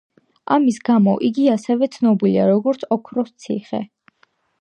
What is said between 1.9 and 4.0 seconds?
ცნობილია როგორც „ოქროს ციხე“.